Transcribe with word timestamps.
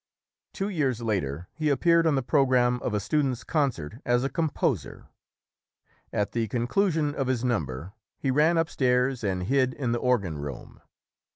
Two 0.51 0.67
years 0.67 0.99
later, 0.99 1.47
he 1.53 1.69
appeared 1.69 2.07
on 2.07 2.15
the 2.15 2.23
program 2.23 2.81
of 2.81 2.95
a 2.95 2.99
students' 2.99 3.43
concert 3.43 4.01
as 4.03 4.23
a 4.23 4.31
composer. 4.31 5.05
At 6.11 6.31
the 6.31 6.47
con 6.47 6.65
clusion 6.65 7.13
of 7.13 7.27
his 7.27 7.43
number, 7.43 7.93
he 8.17 8.31
ran 8.31 8.57
upstairs 8.57 9.23
and 9.23 9.43
hid 9.43 9.75
in 9.75 9.91
the 9.91 9.99
organ 9.99 10.39
room. 10.39 10.81